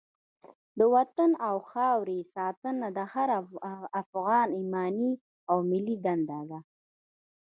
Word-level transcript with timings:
د 0.77 0.79
وطن 0.95 1.31
او 1.47 1.55
خاورې 1.69 2.19
ساتنه 2.35 2.87
د 2.97 2.99
هر 3.13 3.29
افغان 4.01 4.47
ایماني 4.59 5.11
او 5.49 5.57
ملي 5.69 5.95
دنده 6.05 6.39
ده. 6.49 6.59